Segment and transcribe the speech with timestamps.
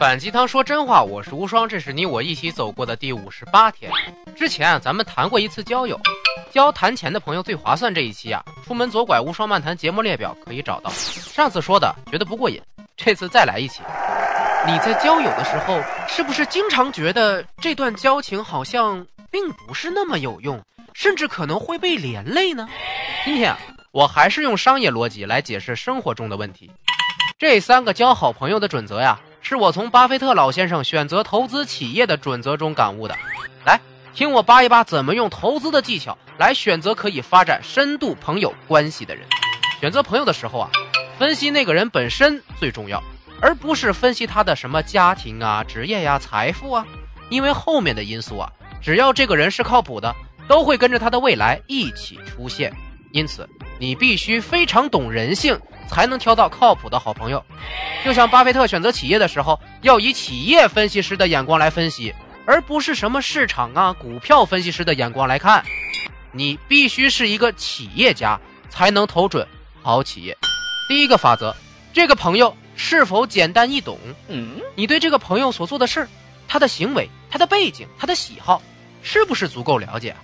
[0.00, 3.92] 反鸡汤说真话，我是无双，这是你我一起走过的第五十八天。
[4.34, 6.00] 之前啊，咱们谈过一次交友，
[6.50, 10.88] 交谈钱的朋友最划算这一期啊，出门左拐无双漫谈节目列表可以找到。
[10.88, 12.58] 上次说的觉得不过瘾，
[12.96, 13.82] 这次再来一期。
[14.66, 15.78] 你在交友的时候，
[16.08, 20.58] 是不是经常觉得这段交情好像并不是那么有用，
[20.94, 22.66] 甚至可能会被连累呢？
[23.26, 23.58] 今天啊，
[23.90, 26.70] 我还是用商业逻辑来解释生活中的问题。
[27.38, 29.20] 这三个交好朋友的准则呀。
[29.42, 33.16] 是我从巴菲特老先生选择投资企业的准则中感悟的。
[33.64, 33.80] 来，
[34.14, 39.24] 听我扒一扒怎么用投资的技巧来选择可以发展深度朋友关系的人。
[39.80, 40.70] 选择朋友的时候啊，
[41.18, 43.02] 分析那个人本身最重要，
[43.40, 46.86] 而不是分析他的什么家庭啊、职业呀、财富啊。
[47.30, 48.52] 因为后面的因素啊，
[48.82, 50.14] 只要这个人是靠谱的，
[50.48, 52.72] 都会跟着他的未来一起出现。
[53.12, 55.58] 因此，你必须非常懂人性。
[55.90, 57.44] 才能挑到靠谱的好朋友，
[58.04, 62.14] 就像巴菲特选择企业的时候，要以企业分析师的眼光来分析，
[62.46, 65.64] 而不是什么市场啊、股票分析师的眼光来看。
[66.30, 69.44] 你必须是一个企业家，才能投准
[69.82, 70.38] 好企业。
[70.88, 71.52] 第一个法则，
[71.92, 73.98] 这个朋友是否简单易懂？
[74.28, 76.08] 嗯，你对这个朋友所做的事儿、
[76.46, 78.62] 他的行为、他的背景、他的喜好，
[79.02, 80.14] 是不是足够了解？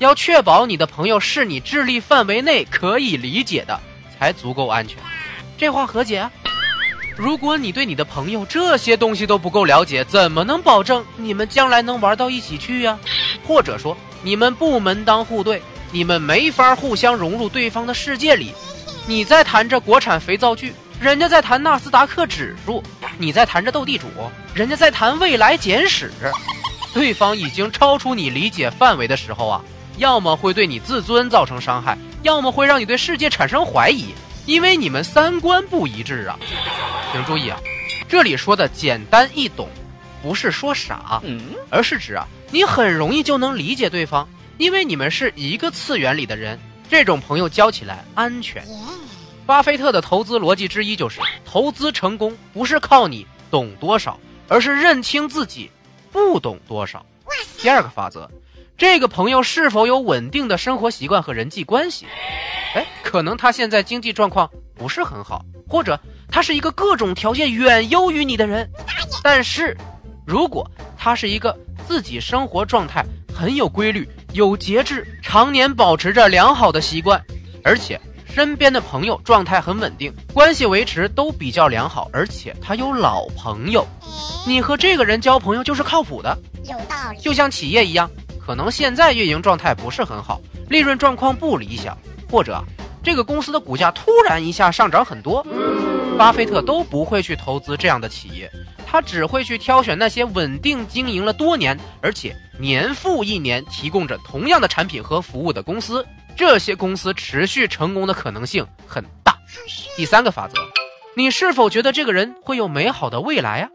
[0.00, 3.80] 要确保你的朋友是你智力范围内可以理解的。
[4.18, 4.98] 才足够安全，
[5.58, 6.28] 这话何解？
[7.16, 12.98] 如果你对你的朋友这些东西都不够了解，怎么能保证你们将来能玩到一起去呀？
[13.46, 18.52] 或者说，你们不门当户对，你们没法互相融入对方的世界里。
[19.06, 22.82] 你在谈着国产肥皂剧，人家在谈纳斯达克指数；
[23.16, 24.08] 你在谈着斗地主，
[24.52, 26.12] 人家在谈未来简史。
[26.92, 29.62] 对方已经超出你理解范围的时候啊，
[29.96, 31.96] 要么会对你自尊造成伤害。
[32.22, 34.06] 要么会让你对世界产生怀疑，
[34.46, 36.38] 因为你们三观不一致啊。
[37.12, 37.58] 请注意啊，
[38.08, 39.68] 这里说的简单易懂，
[40.22, 41.22] 不是说傻，
[41.70, 44.28] 而是指啊，你很容易就能理解对方，
[44.58, 46.58] 因为你们是一个次元里的人。
[46.88, 48.64] 这种朋友交起来安全。
[49.44, 54.18] 巴菲特的投资逻辑之一就是，投资成功不是靠你懂多少，
[54.48, 55.70] 而是认清自己
[56.12, 57.04] 不懂多少。
[57.58, 58.30] 第二个法则。
[58.78, 62.06] 这个朋友是否有稳定的生活习惯和人际关系？
[62.74, 65.98] 哎，可能他现在经济状况不是很好，或者
[66.30, 68.68] 他是一个各种条件远优于你的人。
[69.22, 69.74] 但是，
[70.26, 73.02] 如果他是一个自己生活状态
[73.34, 77.18] 很有规律、有节制，常年保持着良好的习惯，
[77.64, 77.98] 而且
[78.28, 83.86] 身边的朋友状态很稳定，关系维持都比较良好，而且他有老朋友，
[84.46, 86.36] 你和这个人交朋友就是靠谱的。
[86.64, 88.10] 有道理，就像企业一样。
[88.46, 91.98] 可能现在运营状态不是很好，利润状况不理想，
[92.30, 92.62] 或者
[93.02, 95.44] 这个公司的股价突然一下上涨很多，
[96.16, 98.48] 巴菲特都不会去投资这样的企业，
[98.86, 106.06] 他只会去挑选那些稳定经营了多年，而且年复一年提供着同样的产品和服务的公司，
[106.36, 109.36] 这些公司持续成功的可能性很大。
[109.96, 110.54] 第三个法则，
[111.16, 113.68] 你是否觉得这个人会有美好的未来啊？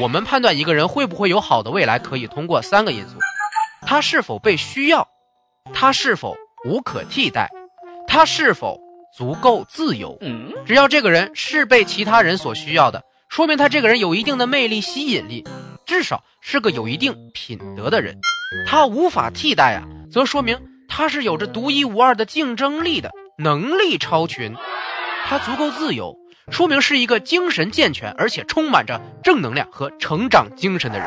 [0.00, 3.18] 我们判断一个人会不会有好的未来，可以通过三个因素。
[3.92, 5.06] 他是否被需要？
[5.74, 7.50] 他是否无可替代？
[8.08, 8.80] 他是否
[9.14, 10.18] 足够自由？
[10.64, 15.46] 只要这个人是被其他人所需要的，说明他这个人有一定的魅力吸引力，
[15.84, 18.18] 至少是个有一定品德的人。
[18.66, 20.58] 他无法替代啊，则说明
[20.88, 24.56] 他是有着独一无二的竞争力的，能力超群。
[25.26, 26.16] 他足够自由，
[26.50, 31.06] 说明是一个精神健全而且充满着正能量和成长精神的人。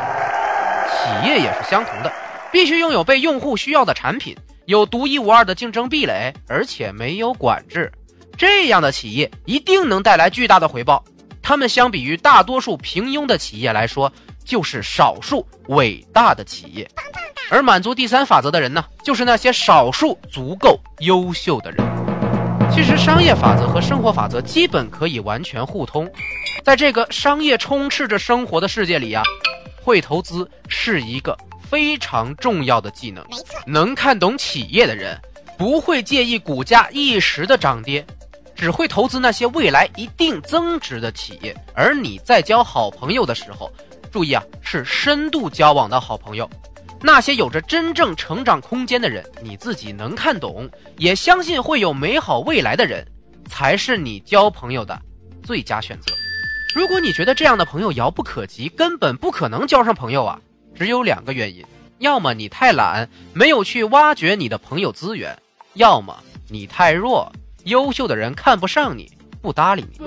[0.87, 2.13] 企业也是相同的。
[2.55, 4.33] 必须拥有被用户需要的产品，
[4.63, 7.91] 有独一无二的竞争壁垒，而且没有管制，
[8.37, 11.03] 这样的企业一定能带来巨大的回报。
[11.41, 14.09] 他们相比于大多数平庸的企业来说，
[14.45, 16.89] 就是少数伟大的企业。
[17.49, 21.85] 而满足第三法则的人呢，就是那些少数足够优秀的人。
[22.71, 26.09] 其实，商业法则和生活法则基本可以完全互通。
[26.63, 29.21] 在这个商业充斥着生活的世界里呀，
[29.83, 31.37] 会投资是一个。
[31.69, 35.19] 非常重要的技能，没错能看懂企业的人，
[35.57, 38.05] 不会介意股价一时的涨跌，
[38.55, 41.55] 只会投资那些未来一定增值的企业。
[41.73, 43.71] 而你在交好朋友的时候，
[44.11, 46.49] 注意啊，是深度交往的好朋友，
[47.01, 53.05] 那些有着真正成长空间的人，你自己能看懂，也相信会有美好未来的人，
[53.49, 54.99] 才是你交朋友的
[55.43, 56.13] 最佳选择。
[56.73, 60.39] 如果你觉得这样的朋友遥不可及，根本不可能交上朋友啊。
[60.75, 61.65] 只有两个原因，
[61.99, 65.33] 要么你太懒，没有去挖掘你的朋友资源；
[65.73, 66.13] 要么
[66.49, 67.31] 你太弱，
[67.63, 69.09] 优秀的人看不上你，
[69.41, 70.05] 不搭理你。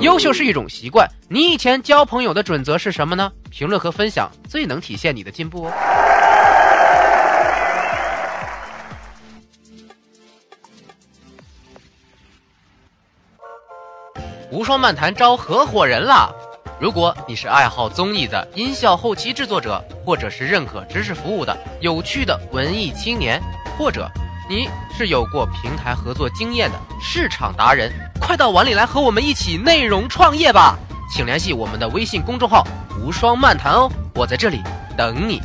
[0.00, 3.30] 优秀是一种习惯，你以前交朋友的准则是什么呢？
[3.50, 5.72] 评论和分享最能体现你的进步哦。
[14.50, 16.30] 无双漫谈招合伙人啦！
[16.82, 23.40] 如果你是爱好综艺的音效后期制作者，或者是认可知识服务的有趣的文艺青年，
[23.78, 24.10] 或者
[24.50, 30.76] 你是有过平台合作经验的市场达人，快到碗里来和我们一起内容创业吧！
[31.08, 32.66] 请联系我们的微信公众号
[33.00, 34.60] “无双漫谈”哦，我在这里
[34.96, 35.40] 等你。